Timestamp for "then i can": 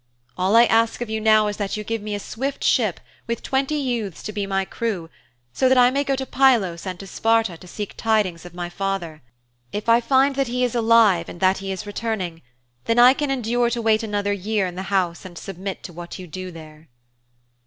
12.85-13.29